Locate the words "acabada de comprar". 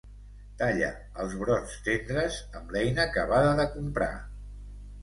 3.07-4.15